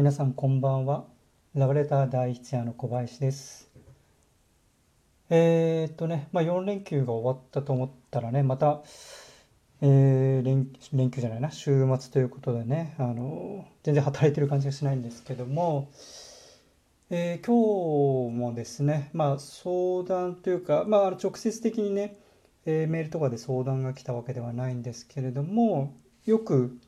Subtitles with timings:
[0.00, 1.04] 皆さんこんばんは。
[1.54, 3.70] ラブレター第一夜の小林です。
[5.28, 8.82] えー、っとね、まあ、4連休が終わったと思ったらね、また、
[9.82, 15.90] えー、連連休じゃないな、週末ということでね、あの全然働いてる感じがしないんですけども、
[17.10, 22.16] えー、今日もですね、まあ、相談というか、まあ、直接的にね、
[22.64, 25.94] えー、メールとかで相談が来たわけではないんですけれども、
[26.24, 26.78] よく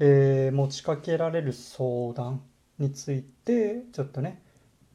[0.00, 2.42] えー、持ちかけられる相談
[2.78, 4.42] についてちょっとね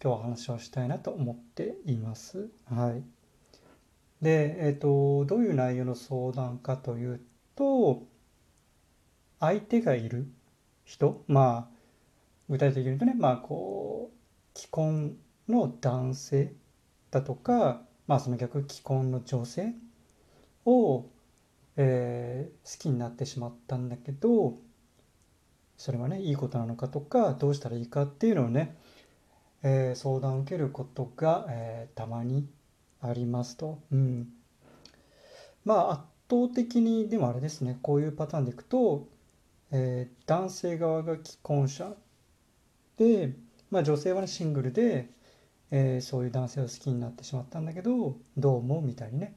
[0.02, 2.50] 今日は話をしたいなと思っています。
[2.70, 3.04] はい、
[4.22, 7.22] で、えーと、どういう内容の相談かという
[7.56, 8.04] と
[9.40, 10.28] 相手がいる
[10.86, 11.74] 人まあ
[12.50, 15.18] 具体的に言うとねまあこう既婚
[15.50, 16.54] の男性
[17.12, 19.74] だとかまあその逆既婚の女性
[20.66, 21.06] を、
[21.76, 24.58] えー、好きになってしまったんだけど
[25.84, 28.78] それはねいいことなのかとかどうしたらいいかっていうのをね、
[29.64, 32.48] えー、相談を受けることが、えー、たまに
[33.02, 33.80] ありますと。
[33.92, 34.30] うん、
[35.66, 39.10] まあ圧倒的にでもあれですねこういうパターンでいくと、
[39.72, 41.92] えー、男性側が既婚者
[42.96, 43.34] で、
[43.70, 45.10] まあ、女性はねシングルで、
[45.70, 49.36] えそういう男性を好きになってしまったんだけどどう思うみたいにね、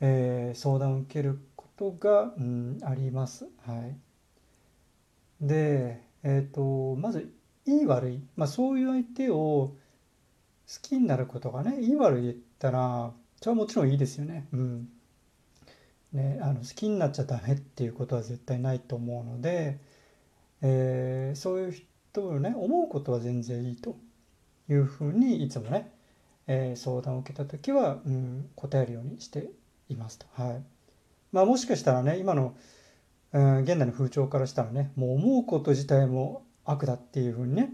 [0.00, 3.46] え相談を受けることが、うん、あります。
[3.64, 4.11] はい
[5.42, 7.32] で、えーと、まず
[7.66, 14.46] いい悪い、まあ、そういう相手を好きになることがねいい悪い言ったらそれはもちろんいいですよね。
[14.52, 14.88] うん
[16.12, 19.80] ね、あの好きになっちゃダメっていうことは絶対ないと思うので、
[20.60, 23.96] えー、そういう人をね思うことは全然いいと
[24.68, 25.90] いうふうにいつもね、
[26.46, 29.48] えー、相談を受けた時は、うん、答えるようにして
[29.88, 30.26] いますと。
[30.34, 30.62] はい
[31.32, 32.54] まあ、もしかしたらね今の
[33.32, 37.70] うん、現代の風潮からしたらねもう思うこと自体も悪だっていうふうにね、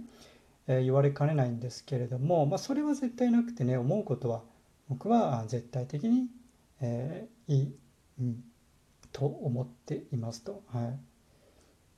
[0.66, 4.42] えー、言われかねないんですけれども、まあ、それは絶対なくてね思うことは
[4.88, 6.28] 僕は絶対的に、
[6.80, 7.74] えー、いい、
[8.20, 8.44] うん、
[9.12, 10.62] と思っていますと。
[10.68, 10.96] は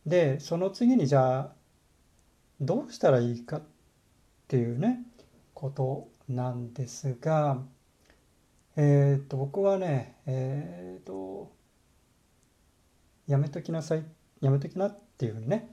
[0.06, 1.52] い、でその次にじゃあ
[2.60, 3.62] どうしたらいいかっ
[4.48, 5.04] ていうね
[5.54, 7.58] ことなんですが
[8.76, 11.52] えっ、と僕はねえっ、と
[13.30, 14.04] やめときなさい
[14.40, 15.68] やめときなっていうふうにね、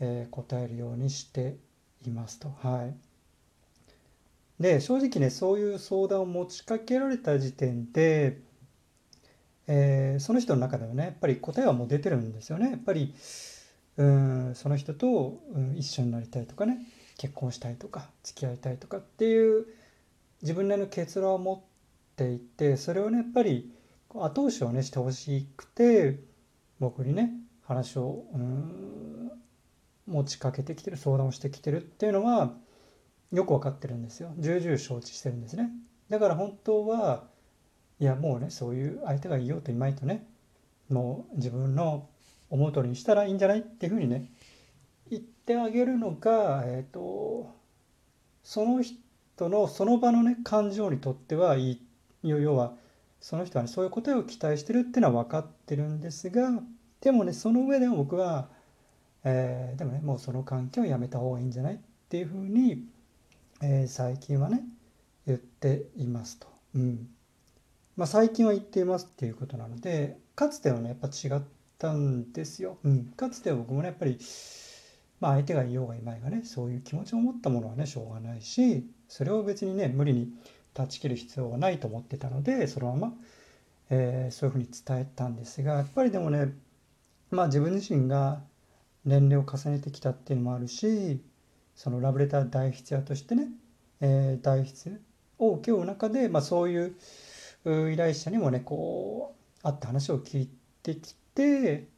[0.00, 1.58] えー、答えるようにして
[2.06, 2.48] いますと。
[2.62, 8.38] はい、で正直ねそういう相談を持ちかけられた時点で、
[9.66, 12.70] えー、その人の中ではねやっぱり答えはもう出てるんですよね。
[12.70, 13.14] やっぱり
[13.98, 15.40] うんその人と、
[15.76, 16.78] 一緒になりたいとかね
[17.18, 19.66] 結婚したいとか付き合いたいとかっていう
[20.40, 21.60] 自分なりの結論を持っ
[22.16, 23.70] ていてそれをねやっぱり
[24.14, 26.18] 後押しをねしてほしくて
[26.80, 29.30] 僕にね話をうん
[30.06, 32.54] 持ちかけてきてる相談をしてきてるっていうのは
[33.32, 34.32] よく分かってるんですよ。
[34.38, 35.70] 重々承知してるんですね。
[36.10, 37.24] だから本当は
[37.98, 40.26] いやもうねそういう相手がいようといまいとね
[40.90, 42.08] もう自分の
[42.50, 44.30] 思う通りにしたらいいんじゃないっていうふうにね
[45.10, 47.54] 言ってあげるのが、えーと、
[48.42, 51.80] その人のその場のね感情にとってはいい。
[52.22, 52.74] 要は
[53.24, 56.50] その人は、ね、そういう答えを期待してるっていうのは分かってるんですが
[57.00, 58.48] でもねその上でも僕は、
[59.24, 61.78] えー、でもねもうその関係をやめた方がいいんじゃないっ
[62.10, 62.84] ていうふうに、
[63.62, 64.62] えー、最近はね
[65.26, 66.48] 言っていますと。
[66.74, 67.08] うん
[67.96, 71.42] まあ、最近は言っていますっていうことなのでかつてはねやっぱ違っ
[71.78, 72.76] たんですよ。
[72.84, 74.18] うん、かつては僕もねやっぱり
[75.20, 80.28] まあ相手がいようがいまいがねそういう気持ちを持ったものはねしょうがないしそれを別にね無理に
[80.74, 83.12] 断ち切る必要はないと思ってたのでそのまま、
[83.90, 86.52] えー、そういうふうに伝えたんですがやっぱりでもね
[87.30, 88.42] まあ自分自身が
[89.04, 91.20] 年齢を重ねてきたっていうのもあるし
[91.74, 93.48] そのラブレター代筆屋としてね、
[94.00, 94.98] えー、代筆
[95.38, 96.96] を請け負う中で、まあ、そういう
[97.92, 100.50] 依頼者にもねこう会った話を聞い
[100.82, 101.88] てきて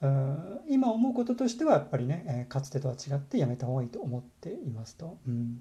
[0.00, 5.18] うん今思うこととしてはやっぱりね、え、かつてとは違ってやめた方がいいと思っていますと。
[5.26, 5.60] うん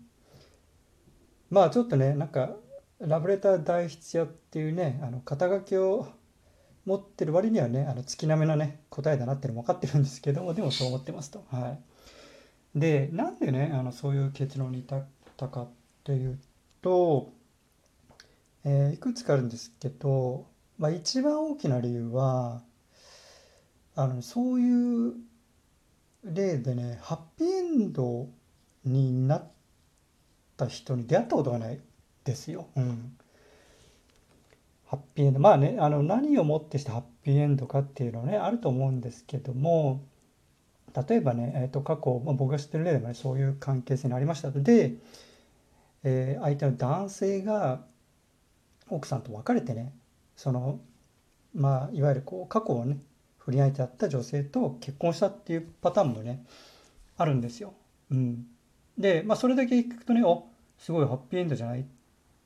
[1.50, 2.52] まあちょっとねなんか
[3.00, 6.08] ラブレター代筆屋っていうねあの肩書きを
[6.86, 11.44] 持ってる割にはねあの月並みなね答えだなっていうのも分かってるんですけどもでもそう思ってますと。
[11.52, 11.78] は
[12.76, 15.06] い、でなんでねあのそういう結論に至っ
[15.36, 15.70] たかっ
[16.04, 16.40] ていう
[16.82, 17.34] と、
[18.64, 20.48] えー、いくつかあるんですけど、
[20.78, 22.62] まあ、一番大きな理由は
[23.96, 25.14] あのそういう
[26.24, 28.28] 例でねハッピーエンド
[28.86, 29.52] になっ
[30.58, 31.80] た人に出会ったことがない
[32.24, 32.68] ですよ。
[32.76, 33.18] うん
[34.88, 40.02] ハッピーエンドまあねあの何をもってしてハッピーエンドかっていうのはねあると思うんですけども
[41.10, 44.94] 例えばね、えー、と過去、まあ、僕が知ってる例でもねそういう関係性にありましたで、
[46.04, 47.82] えー、相手の男性が
[48.90, 49.94] 奥さんと別れてね
[50.38, 50.80] その
[51.54, 52.98] まあいわゆるこう過去をね
[53.38, 56.46] 不倫相手だった女性と結婚したっていうパターンもね
[57.18, 57.74] あるんですよ。
[58.12, 58.46] うん、
[58.98, 60.46] で、まあ、それだけ聞くとねお
[60.78, 61.86] すごいハッピーエンドじゃないっ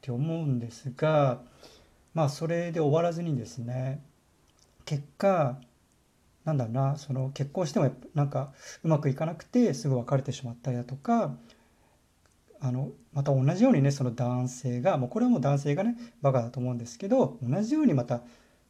[0.02, 1.42] て思うんですが
[2.14, 4.04] まあそれで終わらずにですね
[4.86, 5.58] 結果
[6.46, 8.52] なんだろうなその結婚してもなんか
[8.84, 11.36] うまくいかなくてすぐ別れてしまったりだとか
[12.60, 18.22] あのまた同じようにねその男性がもうこれはもう男性がねバカだと思うんですけど同じようにまた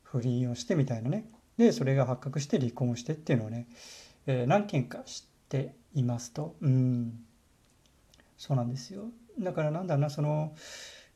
[0.04, 1.26] 不倫をしてみたいなね
[1.58, 3.68] でそれが発覚して離婚してっていうのをね、
[4.26, 6.56] えー、何件か知っていますと。
[6.62, 7.20] うん。
[8.42, 9.12] そうなんですよ。
[9.40, 10.56] だからなんだろうなその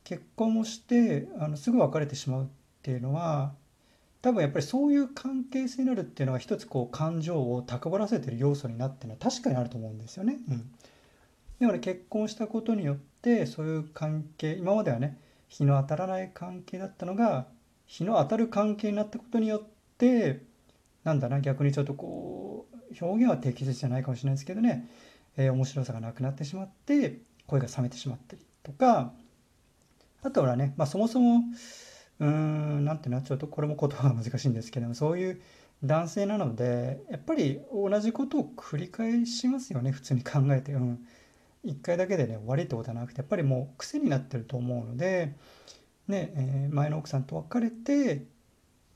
[0.03, 2.47] 結婚をしてあのすぐ別れてしまうっ
[2.83, 3.55] ていうのは
[4.21, 10.37] 多分やっぱりそういう関係性になるっていうのは一つこう感情を高ぶらせてる要素になってるのは確かにあると思うんですよね。
[10.47, 10.71] うん、
[11.59, 17.47] でもね結婚したことによってそういう関係今まではね日の当たらない関係だったのが
[17.87, 19.63] 日の当たる関係になったことによっ
[19.97, 20.43] て
[21.03, 24.87] なんだな逆にちょっとこう表現は適切じゃないかもしれないですけどね、
[25.37, 29.13] えー、面白さがなくなってしまって声が冷めてしまったりとか
[30.23, 31.43] あとはね、まあ、そもそも
[32.19, 35.41] うーんなんていうのちょっとこれも言葉が難しいんですけどもそういう
[35.83, 40.99] 男性なのでやっぱり同じことを繰り返しますよね普通に考えて、うん、
[41.65, 45.35] 1回だけでね終わりってことはなくてやっぱりもう癖になってると思うので、
[46.07, 48.25] ねえー、前の奥さんと別れて、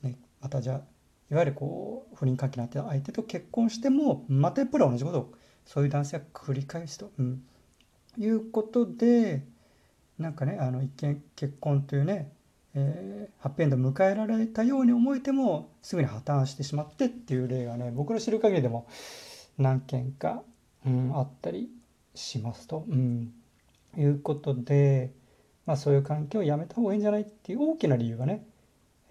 [0.02, 0.82] ね、またじゃあ
[1.32, 5.34] いわゆるこう不倫関係になって相手と結婚してもまたやっぱり同じことを
[5.70, 7.44] そういう男性が繰り返すと、うん、
[8.18, 9.46] いうことで
[10.18, 12.32] なんかねあの一見結婚というね
[12.76, 18.88] えー、ハッピーエンドを迎えられたように思えてもすぐに破綻してしまってっていう例がね僕の知る限りでも
[19.58, 20.44] 何件か、
[20.86, 21.68] うん、あったり
[22.14, 23.34] しますと、うん、
[23.98, 25.12] いうことで、
[25.66, 28.46] まあ、そういう関係をやめた方がいいんじゃないっていう大きな理由がね、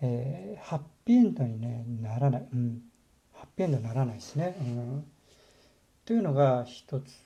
[0.02, 2.80] えー、ハッピーエンドに、ね、ならない、うん、
[3.34, 4.56] ハッピーエンドにならないですね。
[4.60, 5.04] うん、
[6.08, 7.22] というのが一つ、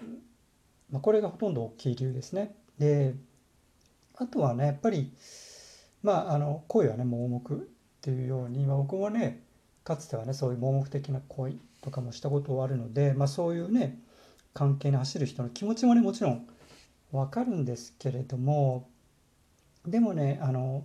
[0.91, 2.57] まあ、これがほとんど大きい理由ですね。
[2.81, 3.15] で
[4.17, 5.13] あとはねやっぱり
[6.03, 7.57] まああの恋はね盲目っ
[8.01, 9.45] ていうように、まあ、僕もね
[9.85, 14.01] かつてはねそういう盲目的な恋とかもしたことはあるので、まあ、そういうね
[14.53, 16.49] 関係に走る人の気持ちもねもちろん
[17.13, 18.89] わかるんですけれども
[19.87, 20.85] でもねあの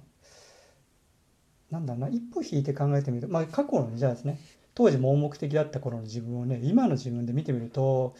[1.71, 4.39] なんだろうな一歩引いて考えてみるとまあ過去のねじゃあですね
[4.77, 8.13] 当時盲目的だった頃の自分をね今の自分で見てみると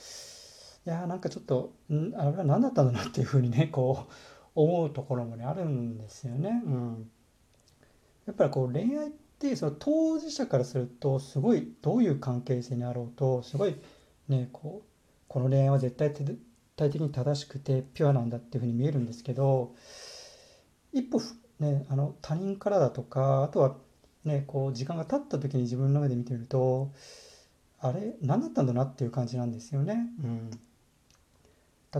[0.88, 4.12] いやーなんかちょっとんあれは何だったんだなっていうふうにねこう
[4.56, 6.64] 思うところもねあるんですよね。
[6.66, 7.12] うん、
[8.26, 13.76] やっぱりこう恋愛ってその当事者からするとすごいどういう関係性にあろうとすごい
[14.28, 14.88] ねこう
[15.28, 16.40] この恋愛は絶対絶
[16.76, 19.76] 対的に正しくてピュアなんだっていうふうに見えるんですけど
[20.92, 21.22] 一歩
[21.60, 23.76] ねあの他人からだとかあとは
[24.28, 26.92] ねこう時間が経った時に自分の目で見てみると
[27.80, 30.08] あれ何だったんだなっていう感じなんですよね。
[30.24, 30.52] うん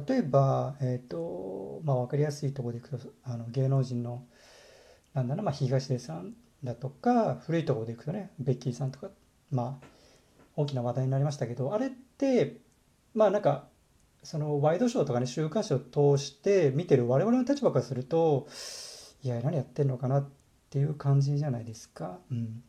[0.08, 4.26] 例えば、えーとまあ、分かりやすいところでいくとあの芸能人の
[5.14, 6.34] なんだろう、まあ、東出さん
[6.64, 9.10] だとか古いところでいくとねベッキーさんとか
[9.50, 9.88] まあ
[10.56, 12.58] 大きな話題になりましたけどあれって
[13.14, 13.68] まあなんか
[14.24, 18.48] そのワイドショーとかね週刊誌を通して見てる我々の立場からすると
[19.24, 20.30] いや何やってんのかなっ
[20.68, 22.20] っていう感じじゃないですか。
[22.30, 22.62] うん、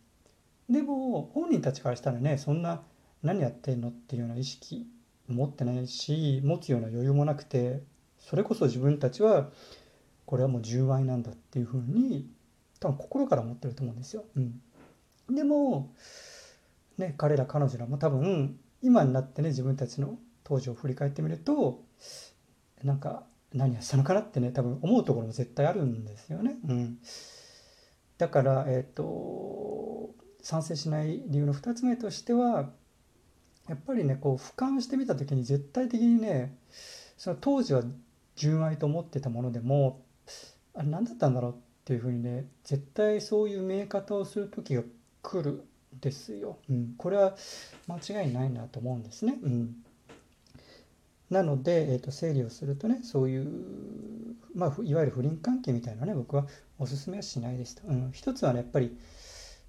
[0.70, 2.82] でも本人たちからしたらねそんな
[3.22, 4.86] 何やってんのっていうような意識
[5.28, 7.82] 持ってないし持つような余裕もなくて
[8.18, 9.50] それこそ自分たちは
[10.26, 12.28] これはもう純愛なんだっていうふうに
[12.80, 14.24] 多分心から思ってると思うんですよ。
[14.36, 14.60] うん、
[15.34, 15.94] でも、
[16.98, 21.82] ね、彼ら彼女らも多分今になってね自分たちの当時を振り返ってみると
[22.84, 26.56] なんか何やったのかなってね多分思うところも絶対あるんですよね。
[26.68, 26.98] うん、
[28.18, 30.10] だからえっ、ー、と
[30.42, 32.70] 賛成しない理由の2つ目としては
[33.68, 36.56] やっぱりねこう俯瞰してみた時に絶対的にね
[37.16, 37.82] その当時は
[38.36, 40.02] 純愛と思ってたものでも
[40.74, 44.82] あれ何だったんだろうっていうふうにね絶対そういう見え方をする時が
[45.22, 45.64] 来る
[45.96, 46.58] んですよ。
[46.70, 47.34] うん、これは
[47.86, 49.36] 間違いないなと思うんですね。
[49.42, 49.76] うん、
[51.30, 53.46] なので、えーと、整理をするとねそういう、
[54.54, 56.46] まあ、いわゆる不倫関係みたいなね僕は
[56.78, 57.82] おすすめはしないですと。
[57.86, 58.96] うん、一つはねやっぱり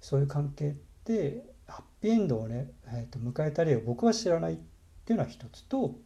[0.00, 0.72] そういう関係っ
[1.04, 4.56] てハッピーエンドをね、えー、と迎えた例を僕は知らないっ
[5.04, 5.96] ていうのは一つと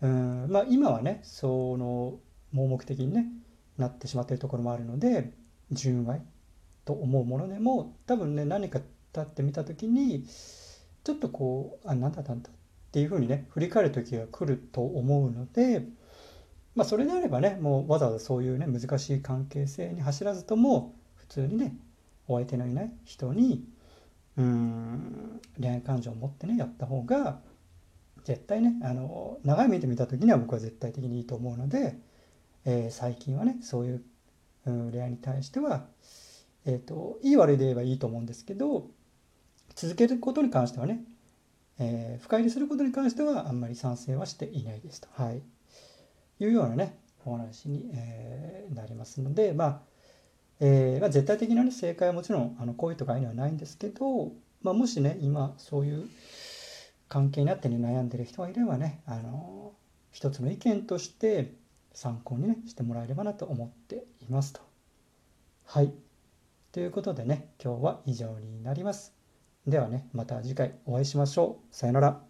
[0.00, 2.18] うんまあ今はねその
[2.52, 3.26] 盲目的にね
[3.76, 5.32] なってしまっているところもあるので
[5.72, 6.22] 純愛
[6.84, 10.24] と思うものでも多分ね何か立ってみた時に
[11.04, 12.50] ちょっとこうあ何だったんだ
[12.88, 15.82] っていうふうにね振り返る時が来ると思うので、
[16.74, 21.76] まあ、それであればねもうわざわざそういうね難しい関係性に走らずとも普通にね
[22.26, 23.64] お相手のいない人に
[24.38, 27.40] うん恋愛感情を持ってねやった方が
[28.24, 31.98] 絶対ねあの長い目で見た時には僕は絶対的にいいと思うので、
[32.64, 34.02] えー、最近はねそういう、
[34.66, 35.86] うん、恋愛に対しては、
[36.64, 38.86] えーと、いい悪いで言えばいいと思うんですけど
[39.74, 41.00] 続けることに関してはね、
[41.78, 45.42] えー、深入りすることに関してはあんまり賛成はしていないですと、はい、
[46.40, 49.80] いうようなねお話に、えー、なりますのでまあ
[50.60, 54.32] えーまあ、絶対的な、ね、正解はもちろんあの恋とか愛にはないんですけど、
[54.62, 56.08] まあ、もしね今そういう
[57.08, 59.72] 関係になって、ね、悩んでる人がいればねあの
[60.10, 61.52] 一つの意見として
[61.92, 64.60] 参考にねしてもらえればなと思っていますと。
[65.64, 65.92] はい
[66.72, 69.17] ということでね今日は以上になります。
[69.68, 71.74] ではねまた次回お会いしましょう。
[71.74, 72.27] さよなら。